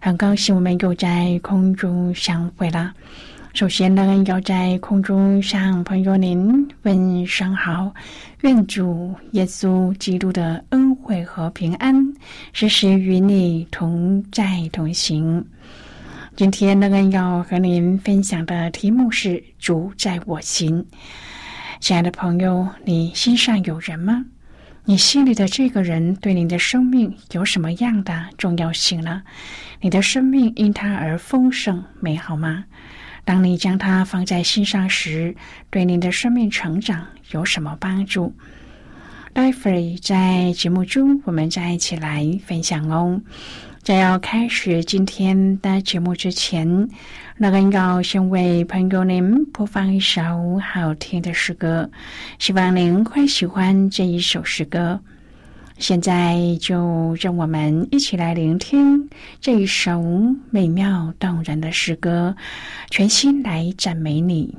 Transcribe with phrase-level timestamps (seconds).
[0.00, 2.92] 很高兴我们又在空中相会了。
[3.54, 7.92] 首先呢，要在空中向朋友您问声好，
[8.42, 11.96] 愿主耶稣基督的恩惠和平安
[12.52, 15.44] 时时与你同在同行。
[16.36, 20.86] 今天呢，要和您分享的题目是“主在我心”。
[21.80, 24.24] 亲爱的朋友，你心上有人吗？
[24.84, 29.22] 你心里的这个人对你的生命有什么样的重要性呢？
[29.80, 32.64] 你的生命因他而丰盛美好吗？
[33.24, 35.36] 当你将他放在心上时，
[35.70, 38.34] 对你的生命成长有什么帮助？
[39.32, 43.20] 待会儿在节目中，我们再一起来分享哦。
[43.82, 46.88] 在要开始今天的节目之前，
[47.36, 51.88] 那个要先为朋友您播放一首好听的诗歌，
[52.38, 55.00] 希望您会喜欢这一首诗歌。
[55.78, 59.08] 现在就让我们一起来聆听
[59.40, 60.02] 这一首
[60.50, 62.34] 美妙动人的诗歌，
[62.90, 64.56] 全心来赞美你。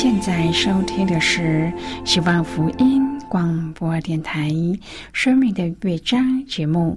[0.00, 1.72] 现在收听的是
[2.04, 4.48] 希望福音广播电台
[5.12, 6.96] 《生命的乐章》节目，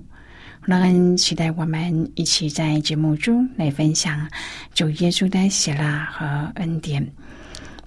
[0.66, 4.30] 让人期待我们一起在节目中来分享
[4.76, 7.12] 主耶稣的喜乐和恩典。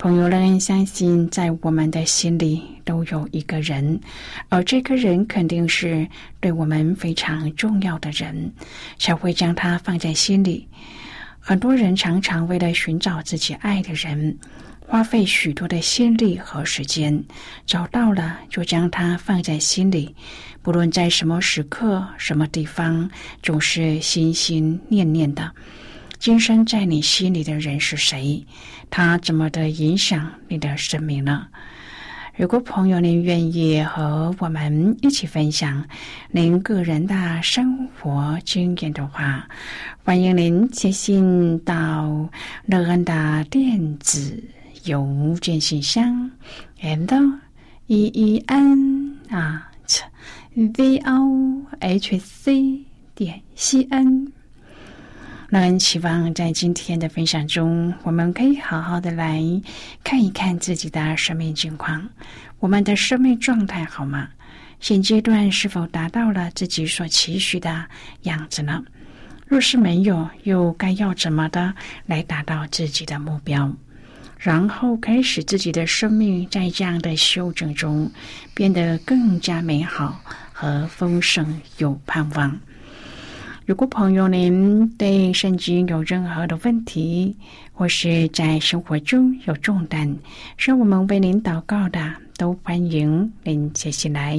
[0.01, 4.01] 朋友们相信，在我们的心里都有一个人，
[4.49, 6.09] 而这个人肯定是
[6.41, 8.53] 对我们非常重要的人，
[8.99, 10.67] 才会将他放在心里。
[11.39, 14.37] 很多人常常为了寻找自己爱的人，
[14.87, 17.25] 花费许多的心力和时间，
[17.67, 20.15] 找到了就将它放在心里，
[20.63, 23.11] 不论在什么时刻、什么地方，
[23.43, 25.51] 总是心心念念的。
[26.19, 28.47] 今生在你心里的人是谁？
[28.91, 31.47] 他怎么的影响你的生命呢？
[32.37, 35.85] 如果朋友您愿意和我们一起分享
[36.31, 39.49] 您个人的生活经验的话，
[40.05, 42.29] 欢迎您写信到
[42.67, 44.43] 乐恩的电子
[44.85, 46.31] 邮件信箱
[46.81, 47.39] ，and
[47.87, 49.71] e e n 啊
[50.55, 52.85] ，v o h c
[53.15, 54.33] 点 c n。
[55.49, 59.41] 让人期望在今天的分享中，我们可以好好的来
[60.03, 62.09] 看一看自己的生命情况，
[62.59, 64.29] 我们的生命状态好吗？
[64.81, 67.87] 现阶段是否达到了自己所期许的
[68.23, 68.83] 样子呢？
[69.47, 71.73] 若是没有，又该要怎么的
[72.07, 73.73] 来达到自己的目标？
[74.45, 78.11] 然后开始自己的生命在这样的修整中
[78.53, 80.21] 变得更加美好
[80.53, 82.61] 和丰盛，有盼望。
[83.65, 87.35] 如果朋友您对圣经有任何的问题，
[87.73, 90.15] 或是在生活中有重担，
[90.59, 94.39] 让我们为您祷告的，都欢迎您接起来。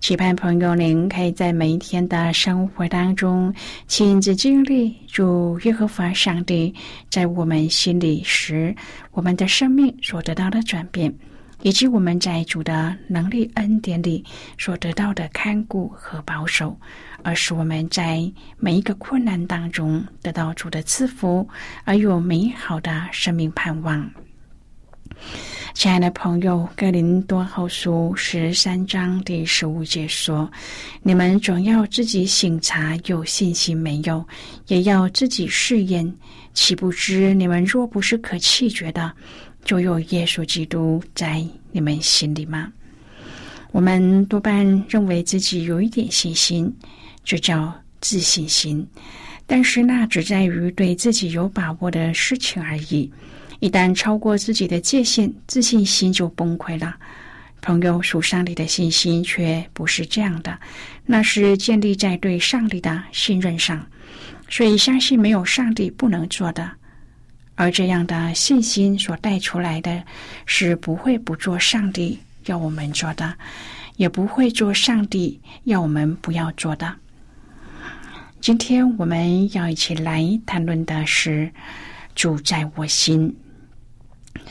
[0.00, 3.52] 期盼朋友您可以在每一天的生活当中
[3.86, 6.74] 亲自经历主耶和华上帝
[7.10, 8.74] 在我们心里时，
[9.12, 11.14] 我们的生命所得到的转变。
[11.62, 14.24] 以及我们在主的能力恩典里
[14.56, 16.74] 所得到的看顾和保守，
[17.22, 21.46] 而是我们在每一个困难当中得到主的赐福，
[21.84, 24.10] 而有美好的生命盼望。
[25.72, 30.50] 亲爱的朋友，《格林多后书》十三章第十五节说
[31.02, 34.22] ：“你们总要自己省察有信心没有，
[34.66, 36.12] 也要自己试验，
[36.52, 39.10] 岂不知你们若不是可弃绝的？”
[39.64, 42.70] 就有耶稣基督在你们心里吗？
[43.70, 46.70] 我们多半认为自己有一点信心，
[47.22, 48.86] 就叫自信心。
[49.46, 53.10] 但是那只在于对自己有把握的事情而已。
[53.60, 56.96] 一旦超过自己的界限，自信心就崩溃了。
[57.62, 60.58] 朋友，属上帝的信心却不是这样的，
[61.04, 63.86] 那是建立在对上帝的信任上。
[64.48, 66.70] 所以，相信没有上帝不能做的。
[67.54, 70.02] 而这样的信心所带出来的，
[70.46, 73.34] 是不会不做上帝要我们做的，
[73.96, 76.96] 也不会做上帝要我们不要做的。
[78.40, 81.52] 今天我们要一起来谈论的是
[82.14, 83.36] 主在我心，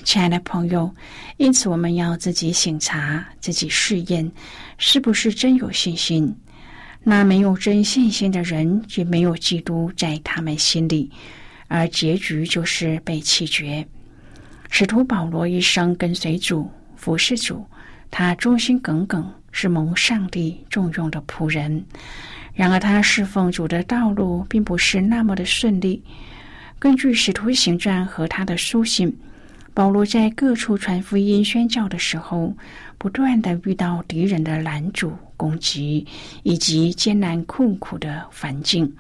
[0.04, 0.94] 亲爱的朋友。
[1.38, 4.32] 因此，我们要自己省察、自己试验，
[4.78, 6.36] 是不是真有信心。
[7.04, 11.10] 那没有真信心的人，也没有基督在他们心里。
[11.68, 13.88] 而结局就是被弃绝。
[14.70, 17.66] 使徒保罗一生跟随主、服侍主，
[18.12, 21.84] 他忠心耿耿，是蒙上帝重用的仆人。
[22.54, 26.04] 然而，他侍奉主的道路并不是那么的顺利。
[26.78, 29.16] 根据使徒行传和他的书信，
[29.74, 32.54] 保罗在各处传福音、宣教的时候，
[32.98, 36.06] 不断的遇到敌人的拦阻、攻击，
[36.44, 38.92] 以及艰难困苦的环境。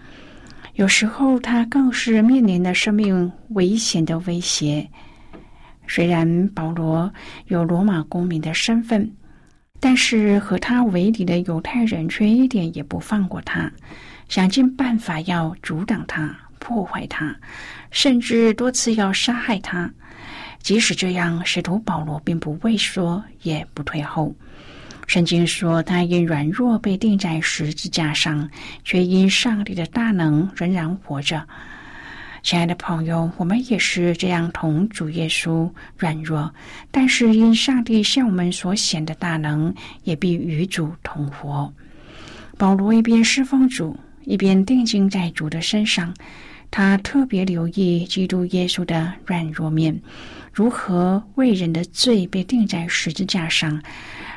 [0.75, 4.87] 有时候，他更是面临的生命危险的威胁。
[5.87, 7.11] 虽然保罗
[7.47, 9.11] 有罗马公民的身份，
[9.79, 13.69] 但是和他为敌的犹太人却一点也不放过他，
[14.29, 17.35] 想尽办法要阻挡他、破坏他，
[17.91, 19.91] 甚至多次要杀害他。
[20.61, 24.33] 即使这样，使徒保罗并不畏缩，也不退后。
[25.07, 28.47] 圣经说，他因软弱被钉在十字架上，
[28.83, 31.43] 却因上帝的大能仍然活着。
[32.43, 36.53] 亲爱的朋友，我们也是这样同主耶稣软弱，
[36.91, 39.73] 但是因上帝向我们所显的大能，
[40.03, 41.73] 也必与主同活。
[42.57, 46.13] 保罗一边侍奉主，一边定睛在主的身上，
[46.69, 49.99] 他特别留意基督耶稣的软弱面，
[50.53, 53.81] 如何为人的罪被钉在十字架上。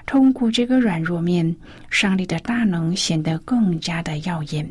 [0.05, 1.55] 通过这个软弱面，
[1.91, 4.69] 上帝的大能显得更加的耀眼。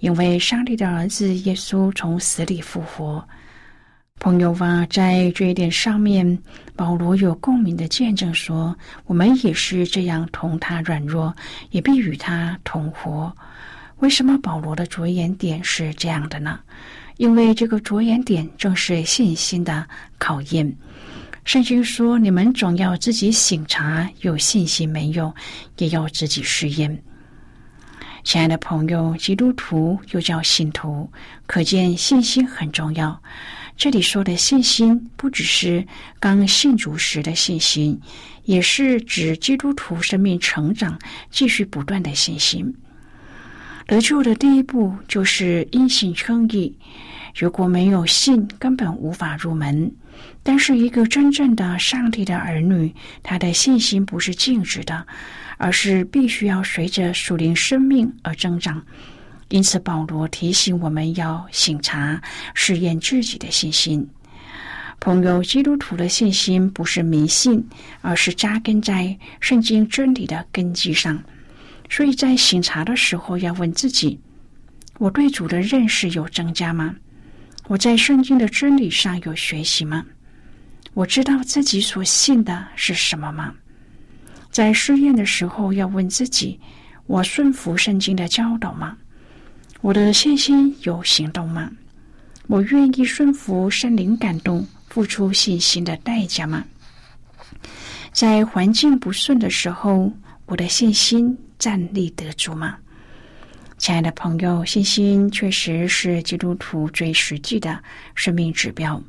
[0.00, 3.26] 因为上帝的儿子耶稣从死里复活。
[4.18, 6.38] 朋友啊，在这一点上面，
[6.74, 11.34] 保罗有共鸣的见证说：“我们也是这样同他软弱，
[11.70, 13.34] 也必与他同活。”
[14.00, 16.60] 为什么保罗的着眼点是这样的呢？
[17.16, 19.86] 因为这个着眼点正是信心的
[20.18, 20.76] 考验。
[21.44, 25.32] 圣经说：“你们总要自己醒察，有信心没有，
[25.78, 27.02] 也要自己试验。”
[28.24, 31.08] 亲爱的朋友，基督徒又叫信徒，
[31.46, 33.22] 可见信心很重要。
[33.76, 35.86] 这里说的信心，不只是
[36.18, 38.00] 刚信主时的信心，
[38.44, 40.98] 也是指基督徒生命成长、
[41.30, 42.74] 继续不断的信心。
[43.86, 46.76] 得救的第一步就是因信称义，
[47.36, 49.90] 如果没有信，根本无法入门。
[50.42, 55.06] 但是，一个真正的上帝的儿女，他的信心不是静止的，
[55.56, 58.82] 而是必须要随着属灵生命而增长。
[59.50, 62.20] 因此，保罗提醒我们要醒察、
[62.54, 64.04] 试验自己的信心。
[64.98, 67.64] 朋友，基督徒的信心不是迷信，
[68.00, 71.22] 而是扎根在圣经真理的根基上。
[71.88, 74.20] 所以在醒察的时候，要问自己：
[74.98, 76.94] 我对主的认识有增加吗？
[77.68, 80.04] 我在圣经的真理上有学习吗？
[80.94, 83.52] 我知道自己所信的是什么吗？
[84.50, 86.58] 在试验的时候，要问自己：
[87.06, 88.96] 我顺服圣经的教导吗？
[89.80, 91.70] 我的信心有行动吗？
[92.46, 96.64] 我愿意顺服圣灵感动，付出信心的代价吗？
[98.12, 100.10] 在环境不顺的时候，
[100.46, 102.76] 我的信心站立得住吗？
[103.78, 107.78] 亲爱的朋友，信心确实是基督徒最实际的
[108.14, 109.02] 生命指标。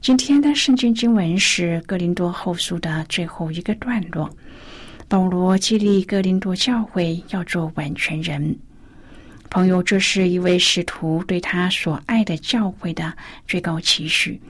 [0.00, 4.30] 今天的圣经经文是《哥林多后书》的最后一个段落，
[5.08, 8.56] 保罗激励哥林多教会要做完全人。
[9.50, 13.12] 朋友，这是一位使徒对他所爱的教会的
[13.46, 14.40] 最高期许。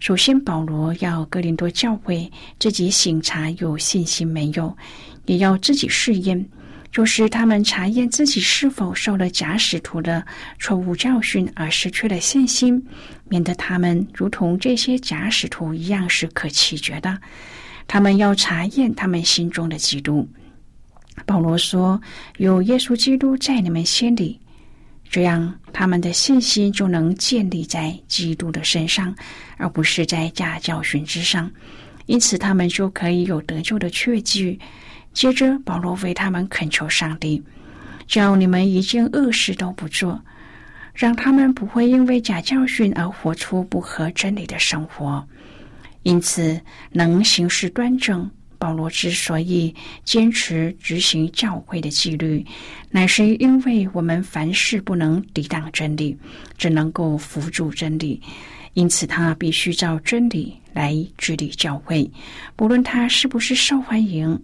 [0.00, 4.76] 首先，保罗要哥林多教会自己醒察有信心没有，
[5.26, 6.48] 也要自己试验，
[6.98, 10.26] 就是他们查验自己是否受了假使徒的
[10.58, 12.84] 错误教训而失去了信心，
[13.28, 17.16] 免得他们如同这些假使徒一样是可弃绝的。
[17.86, 20.28] 他们要查验他们心中的基督。
[21.24, 22.02] 保罗说
[22.38, 24.40] ：“有耶稣基督在你们心里，
[25.08, 29.14] 这样他们的信心就能建立在基督的身上，
[29.56, 31.48] 而不是在假教训之上。
[32.06, 34.58] 因此，他们就可以有得救的确据。”
[35.12, 37.42] 接着，保罗为他们恳求上帝，
[38.06, 40.22] 叫你们一件恶事都不做，
[40.94, 45.26] 让他们不会因为假教训而活出不合真理的生活，
[46.02, 46.60] 因此
[46.92, 48.30] 能行事端正。
[48.60, 49.72] 保罗之所以
[50.02, 52.44] 坚持执行教会的纪律，
[52.90, 56.18] 乃是因为我们凡事不能抵挡真理，
[56.56, 58.20] 只能够辅助真理。
[58.74, 62.10] 因此，他必须照真理来治理教会，
[62.56, 64.36] 不论他是不是受欢迎。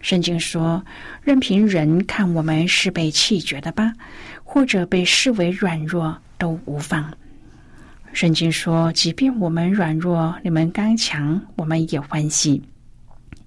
[0.00, 0.84] 圣经说
[1.22, 3.92] ：“任凭人看我们是被弃绝的吧，
[4.42, 7.12] 或者被视为软弱，都无妨。”
[8.12, 12.62] 圣经说：“即便我们软弱，你们刚强，我们也欢喜。”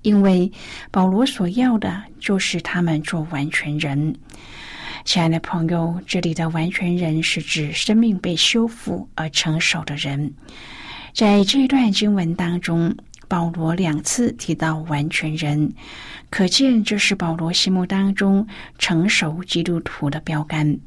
[0.04, 0.52] 因为
[0.92, 4.16] 保罗所要的就是他们做完全人。
[5.06, 10.34] 亲爱的朋友，这里的完全人是指生命被修复而成熟的人。
[11.14, 12.96] 在这段经文当中，
[13.34, 15.74] 保罗两次提到完全人，
[16.30, 18.46] 可见这是保罗心目当中
[18.78, 20.78] 成熟基督徒的标杆。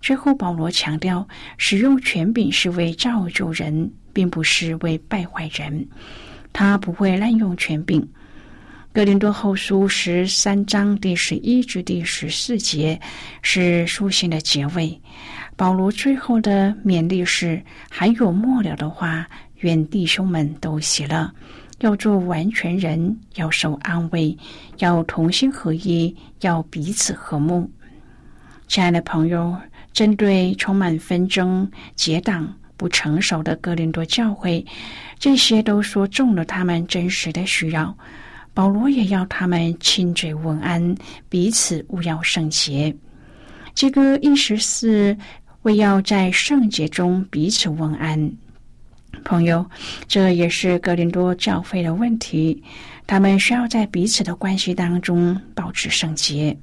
[0.00, 1.28] 最后，保罗强调，
[1.58, 5.86] 使用权柄是为造就人，并不是为败坏人。
[6.54, 8.08] 他不会滥用权柄。
[8.94, 12.98] 格林多后书十三章第十一至第十四节
[13.42, 14.98] 是书信的结尾。
[15.54, 21.30] 保罗最后的勉励是：还有末了的话，愿弟兄们都喜乐，
[21.80, 24.36] 要做完全人，要受安慰，
[24.78, 27.70] 要同心合一，要彼此和睦。
[28.68, 29.56] 亲爱的朋友，
[29.92, 34.64] 针对充满纷争、结党、不成熟的哥林多教会，
[35.18, 37.96] 这些都说中了他们真实的需要。
[38.52, 40.94] 保罗也要他们亲嘴问安，
[41.28, 42.94] 彼此勿要圣洁。
[43.74, 45.16] 这个意思是
[45.62, 48.30] 为要在圣洁中彼此问安。
[49.24, 49.64] 朋友，
[50.08, 52.62] 这也是格林多教会的问题。
[53.06, 56.56] 他们需要在彼此的关系当中保持圣洁。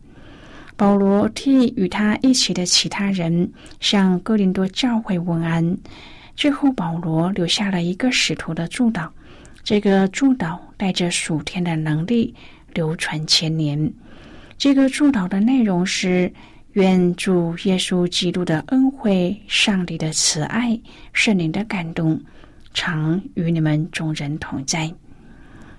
[0.76, 5.78] 保罗替与他一起的其他人向哥林多教会问安。
[6.36, 9.10] 最后，保罗留下了一个使徒的祝祷。
[9.64, 12.34] 这个祝祷带着属天的能力，
[12.74, 13.92] 流传千年。
[14.58, 16.32] 这个祝祷的内容是：
[16.74, 20.80] 愿主耶稣基督的恩惠、上帝的慈爱、
[21.12, 22.22] 圣灵的感动，
[22.78, 24.88] 常与你们众人同在。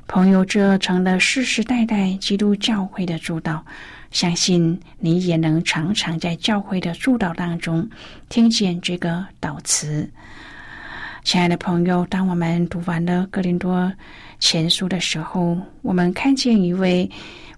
[0.09, 3.65] 朋友，这成了世世代代基督教会的主导。
[4.11, 7.89] 相信你也能常常在教会的主导当中
[8.29, 10.11] 听见这个祷词。
[11.23, 13.93] 亲爱的朋友，当我们读完了《格林多
[14.41, 17.09] 前书》的时候，我们看见一位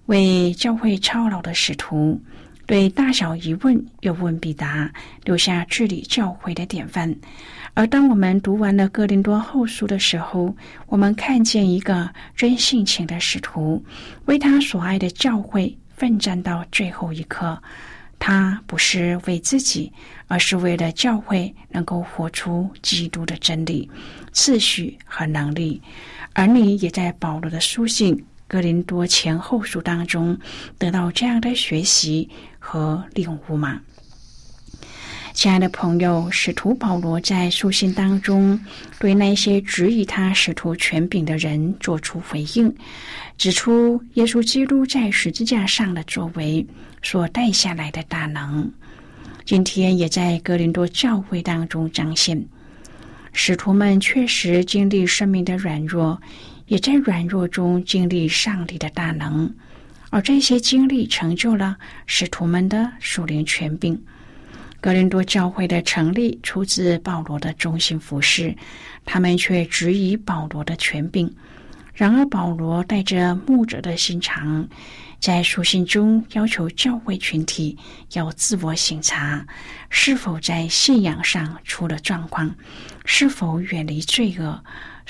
[0.05, 2.21] 为教会操劳的使徒，
[2.71, 4.89] 对大小疑问有问必答，
[5.25, 7.13] 留下治理教会的典范。
[7.73, 10.55] 而当我们读完了《哥林多后书》的时候，
[10.87, 13.83] 我们看见一个真性情的使徒，
[14.23, 17.61] 为他所爱的教会奋战到最后一刻。
[18.17, 19.91] 他不是为自己，
[20.27, 23.89] 而是为了教会能够活出基督的真理、
[24.31, 25.81] 秩序和能力。
[26.31, 28.15] 而你也在保罗的书信
[28.51, 30.37] 《哥林多前后书》当中
[30.77, 32.29] 得到这样的学习
[32.59, 33.79] 和领悟吗？
[35.33, 38.59] 亲爱的朋友，使徒保罗在书信当中
[38.99, 42.75] 对那些质疑他使徒权柄的人做出回应，
[43.37, 46.67] 指出耶稣基督在十字架上的作为
[47.01, 48.69] 所带下来的大能，
[49.45, 52.45] 今天也在哥林多教会当中彰显。
[53.31, 56.21] 使徒们确实经历生命的软弱，
[56.71, 59.53] 也在软弱中经历上帝的大能，
[60.09, 61.75] 而这些经历成就了
[62.05, 64.01] 使徒们的属灵权柄。
[64.79, 68.55] 格林多教会的成立出自保罗的忠心服侍，
[69.03, 71.29] 他们却质疑保罗的权柄。
[71.93, 74.65] 然而，保罗带着牧者的心肠，
[75.19, 77.77] 在书信中要求教会群体
[78.13, 79.45] 要自我省察，
[79.89, 82.49] 是否在信仰上出了状况，
[83.03, 84.63] 是否远离罪恶，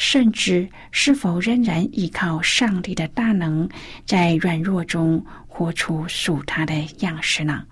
[0.04, 3.70] 甚至是否仍然依靠上帝的大能，
[4.04, 7.64] 在软弱中活出属他的样式呢？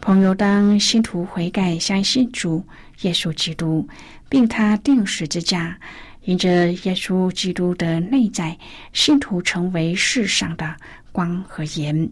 [0.00, 2.64] 朋友，当信徒悔改、相信主
[3.00, 3.88] 耶稣基督，
[4.28, 5.76] 并他定时之家，
[6.22, 8.56] 因着耶稣基督的内在，
[8.92, 10.76] 信徒成为世上的
[11.10, 12.08] 光和盐，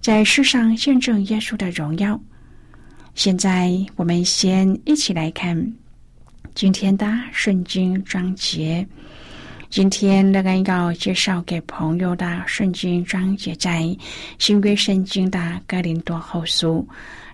[0.00, 2.18] 在世上见证耶稣的荣耀。
[3.14, 5.74] 现在，我们先一起来看
[6.54, 8.86] 今天的圣经章节。
[9.68, 13.96] 今天那个要介绍给朋友的圣经章节，在
[14.38, 16.86] 新约圣经的哥林多后书。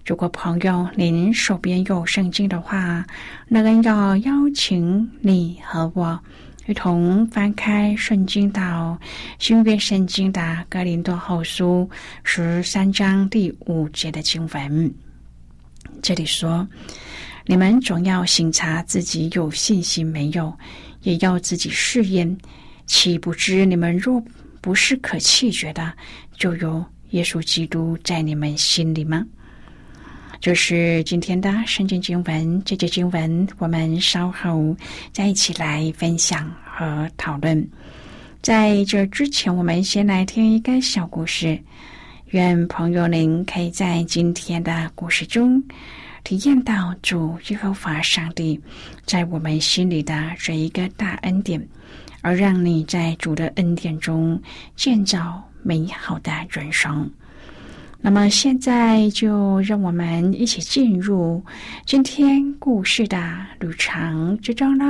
[0.04, 3.04] 如果朋友您手边有圣经的话，
[3.48, 6.18] 那个要邀请你和我
[6.66, 8.98] 一同翻开圣经到
[9.38, 11.88] 新约圣经的格林多后书
[12.22, 14.94] 十三章第五节的经文。
[16.02, 16.68] 这里说
[17.46, 20.52] ：“你们总要审查自己有信心没有，
[21.02, 22.36] 也要自己试验，
[22.86, 24.20] 岂不知你们若
[24.60, 25.92] 不是可弃绝的，
[26.36, 29.24] 就有耶稣基督在你们心里吗？”
[30.40, 34.76] 这是今天的圣经经文，这节经文我们稍后
[35.12, 37.66] 再一起来分享和讨论。
[38.42, 41.58] 在这之前，我们先来听一个小故事。
[42.30, 45.62] 愿朋友您可以在今天的故事中
[46.26, 48.60] 体验到主耶和华上帝
[49.04, 51.64] 在我们心里的这一个大恩典，
[52.20, 54.42] 而让你在主的恩典中
[54.74, 57.08] 建造美好的人生。
[58.00, 61.44] 那么现在就让我们一起进入
[61.86, 63.16] 今天故事的
[63.60, 64.84] 旅程之中喽。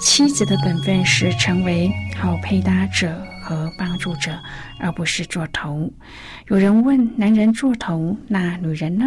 [0.00, 4.36] 妻子的本分是成为好配搭者和帮助者，
[4.80, 5.88] 而不是做头。
[6.48, 9.06] 有人问：男人做头，那女人呢？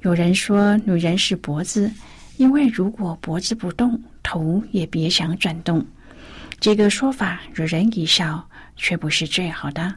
[0.00, 1.88] 有人说：女人是脖子，
[2.38, 5.86] 因为如果脖子不动，头也别想转动。
[6.58, 8.44] 这个说法惹人一笑。
[8.74, 9.94] 却不是最好的。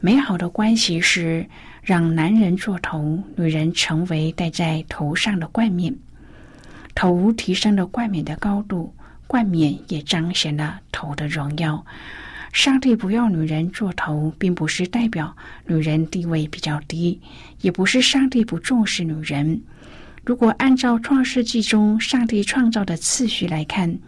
[0.00, 1.46] 美好的关系是
[1.82, 5.94] 让男人做头，女人成为戴在头上的冠冕。
[6.94, 8.92] 头提升了冠冕的高度，
[9.26, 11.84] 冠冕也彰显了头的荣耀。
[12.52, 15.34] 上帝不要女人做头，并不是代表
[15.66, 17.18] 女人地位比较低，
[17.62, 19.60] 也不是上帝不重视女人。
[20.24, 23.98] 如果按照创世纪中上帝创造的次序来看，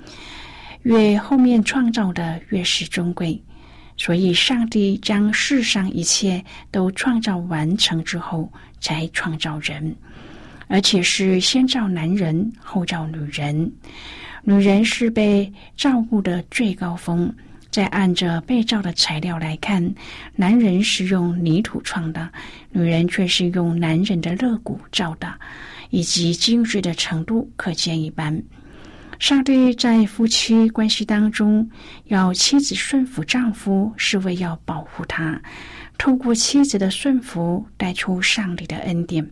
[0.83, 3.43] 越后面创造的越是尊贵。
[3.97, 9.95] 所以，上帝将世上一切都创造完成之后，才创造人，
[10.67, 13.73] 而且是先造男人，后造女人。
[14.43, 17.33] 女人是被照顾的最高峰。
[17.75, 19.97] 再按着被造的材料来看，
[20.37, 22.31] 男人是用泥土创的，
[22.71, 25.35] 女人却是用男人的肋骨造的，
[25.91, 28.41] 以及精致的程度可见一斑。
[29.19, 31.69] 上帝在夫妻关系当中，
[32.05, 35.43] 要妻子顺服丈夫，是为要保护他。
[35.99, 39.29] 透过妻子的顺服，带出上帝的恩典。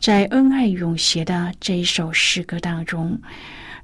[0.00, 3.20] 在恩爱永携的这一首诗歌当中，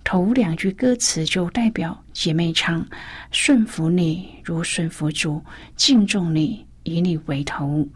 [0.05, 2.87] 头两句歌词就代表姐妹唱：
[3.31, 5.43] 顺服你如顺服主，
[5.77, 7.87] 敬重你以你为头。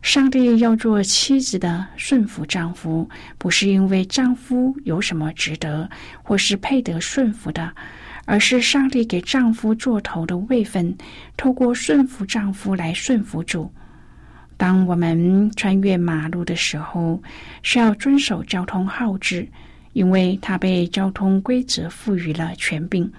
[0.00, 5.88] 上帝要做妻子的顺服丈夫，不是因为丈夫有什么值得
[6.22, 7.72] 或是配得顺服的，
[8.24, 10.96] 而是上帝给丈夫做头的位分，
[11.36, 13.72] 透过顺服丈夫来顺服主。
[14.56, 17.20] 当我们穿越马路的时候，
[17.62, 19.48] 需要遵守交通号志，
[19.92, 23.10] 因为它被交通规则赋予了权柄。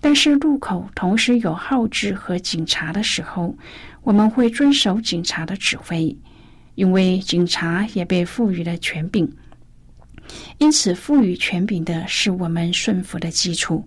[0.00, 3.54] 但是路口同时有号志和警察的时候，
[4.02, 6.16] 我们会遵守警察的指挥，
[6.74, 9.30] 因为警察也被赋予了权柄。
[10.58, 13.84] 因此，赋予权柄的是我们顺服的基础。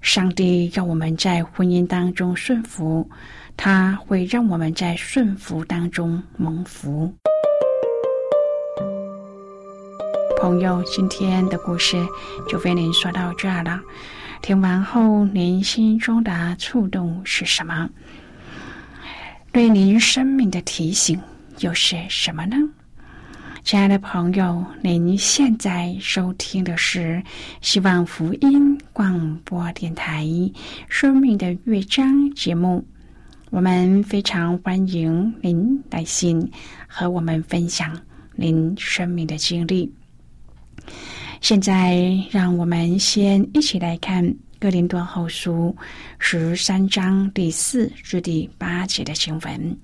[0.00, 3.08] 上帝要我们在婚姻当中顺服。
[3.56, 7.14] 他会让我们在顺服当中蒙福。
[10.40, 11.96] 朋友，今天的故事
[12.48, 13.80] 就为您说到这儿了。
[14.42, 17.88] 听完后，您心中的触动是什么？
[19.52, 21.18] 对您生命的提醒
[21.60, 22.56] 又是什么呢？
[23.62, 27.22] 亲爱的朋友，您现在收听的是
[27.60, 30.24] 希望福音广播电台
[30.88, 32.84] 《生命的乐章》节目。
[33.50, 36.50] 我们非常欢迎您来信
[36.86, 37.98] 和我们分享
[38.34, 39.90] 您生命的经历。
[41.40, 44.24] 现在，让我们先一起来看
[44.58, 45.76] 《哥林多后书》
[46.18, 49.76] 十三章第四至第八节的经文。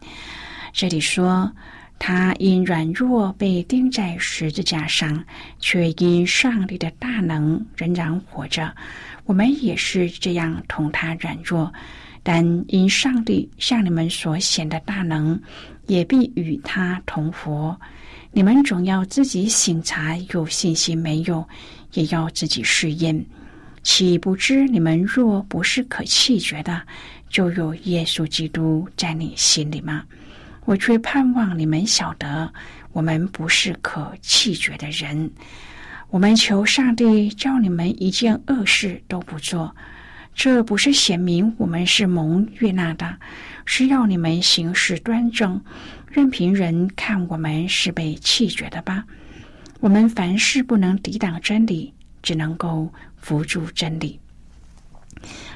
[0.73, 1.51] 这里说
[1.99, 5.23] ：“他因软弱被钉在十字架上，
[5.59, 8.75] 却因上帝的大能仍然活着。
[9.25, 11.73] 我们也是这样同他软弱。”
[12.23, 15.41] 但因上帝向你们所显的大能，
[15.87, 17.75] 也必与他同活。
[18.33, 21.47] 你们总要自己醒察有信心没有，
[21.95, 23.25] 也要自己试验。
[23.83, 26.81] 岂不知你们若不是可弃绝的，
[27.29, 30.05] 就有耶稣基督在你心里吗？
[30.65, 32.53] 我却盼望你们晓得，
[32.93, 35.29] 我们不是可弃绝的人。
[36.11, 39.75] 我们求上帝叫你们一件恶事都不做。
[40.33, 43.17] 这不是显明我们是蒙悦纳的，
[43.65, 45.61] 是要你们行事端正，
[46.11, 49.05] 任凭人看我们是被弃绝的吧？
[49.79, 54.19] 我们凡事不能抵挡真理，只能够扶助真理。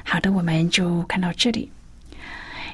[0.05, 1.69] 好的，我们就看到这里。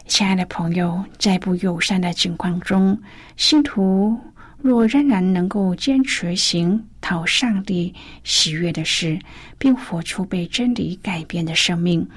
[0.05, 3.01] 亲爱的朋友，在不友善的境况中，
[3.35, 4.19] 信徒。
[4.61, 9.17] 若仍然能够坚持行讨上帝喜悦的事，
[9.57, 12.07] 并活出被真理改变的生命，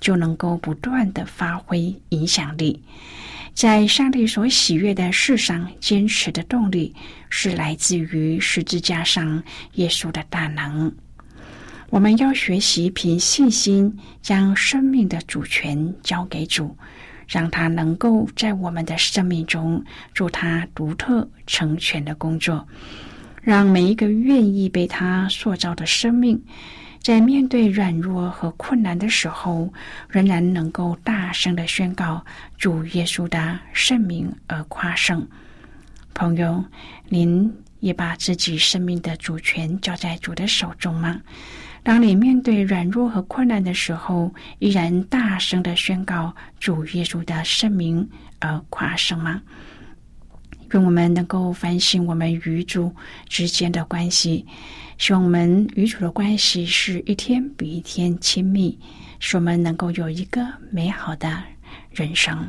[0.00, 2.82] 就能够不断的发挥影响力。
[3.54, 6.94] 在上帝所喜悦的事上坚持的动力，
[7.30, 9.42] 是来自于十字架上
[9.74, 10.94] 耶稣的大能。
[11.88, 16.76] 我们要学习凭信心将生命的主权交给主。
[17.26, 19.82] 让他能够在我们的生命中
[20.14, 22.68] 做他独特成全的工作，
[23.40, 26.38] 让每一个愿意被他塑造的生命，
[27.04, 29.70] 在面对软弱和困难的时候，
[30.08, 32.24] 仍然能够大声的宣告
[32.56, 35.22] 主耶稣的圣名而夸胜。
[36.14, 36.64] 朋友，
[37.10, 41.20] 您也把自己生命的主权交在主的手中吗？
[41.82, 49.42] 当你面对软弱和困难的时候，依然大声的宣告主耶稣的圣名而夸胜吗？
[50.72, 52.90] 愿我们能够反省我们与主
[53.28, 54.44] 之间的关系，
[54.98, 58.78] 希望我们与主的关系是一天比一天亲密，
[59.18, 61.42] 使我们能够有一个美好的
[61.90, 62.46] 人生。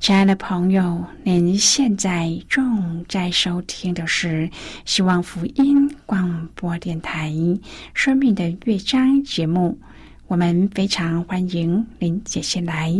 [0.00, 4.50] 亲爱的朋友，您现在正在收听的是
[4.84, 7.30] 希望福音广播电台
[7.94, 9.78] 《生命的乐章》节目。
[10.26, 12.92] 我们非常欢迎您接下来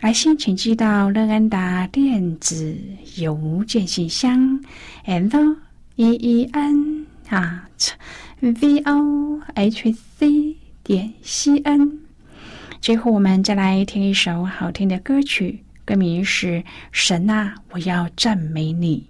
[0.00, 2.76] 来信，请寄到乐安达电子
[3.16, 4.58] 邮件信箱
[5.04, 5.56] ，l
[5.96, 7.92] e e n at
[8.40, 11.98] v o h c 点 c n。
[12.80, 15.64] 最后，我们再来听一首好听的歌曲。
[15.84, 16.62] 歌名是
[16.92, 19.09] “神啊，我要赞美你。”神啊，我要赞美你。